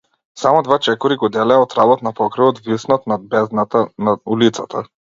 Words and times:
Само 0.43 0.63
два 0.67 0.77
чекори 0.87 1.17
го 1.25 1.29
делеа 1.35 1.59
од 1.67 1.77
работ 1.81 2.03
на 2.09 2.13
покривот 2.21 2.65
виснат 2.73 3.09
над 3.15 3.31
бездната 3.37 3.87
на 4.09 4.21
улицата. 4.39 4.89